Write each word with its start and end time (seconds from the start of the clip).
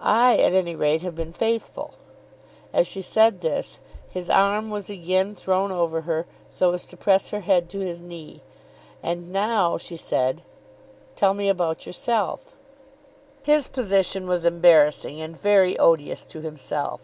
I 0.00 0.36
at 0.36 0.52
any 0.52 0.76
rate 0.76 1.02
have 1.02 1.16
been 1.16 1.32
faithful." 1.32 1.94
As 2.72 2.86
she 2.86 3.02
said 3.02 3.40
this 3.40 3.80
his 4.08 4.30
arm 4.30 4.70
was 4.70 4.88
again 4.88 5.34
thrown 5.34 5.72
over 5.72 6.02
her, 6.02 6.24
so 6.48 6.70
as 6.72 6.86
to 6.86 6.96
press 6.96 7.30
her 7.30 7.40
head 7.40 7.68
to 7.70 7.80
his 7.80 8.00
knee. 8.00 8.42
"And 9.02 9.32
now," 9.32 9.76
she 9.76 9.96
said, 9.96 10.42
"tell 11.16 11.34
me 11.34 11.48
about 11.48 11.84
yourself?" 11.84 12.54
His 13.42 13.66
position 13.66 14.28
was 14.28 14.44
embarrassing 14.44 15.20
and 15.20 15.36
very 15.36 15.76
odious 15.80 16.26
to 16.26 16.42
himself. 16.42 17.00